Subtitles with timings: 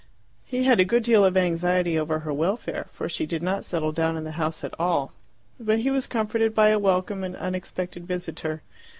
[0.47, 3.91] He had a good deal of anxiety over her welfare, for she did not settle
[3.91, 5.13] down in the house at all.
[5.59, 8.63] But he was comforted by a welcome and unexpected visitor.